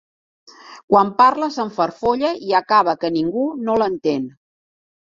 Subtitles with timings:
[0.93, 4.29] Quan parla, s'enfarfolla i acaba que ningú no l'entén.